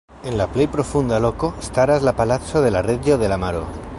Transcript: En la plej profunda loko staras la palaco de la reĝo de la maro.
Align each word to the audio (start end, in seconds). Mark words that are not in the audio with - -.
En 0.29 0.35
la 0.37 0.45
plej 0.53 0.65
profunda 0.75 1.19
loko 1.25 1.51
staras 1.69 2.07
la 2.09 2.15
palaco 2.23 2.65
de 2.67 2.75
la 2.77 2.85
reĝo 2.91 3.21
de 3.25 3.33
la 3.35 3.41
maro. 3.45 3.65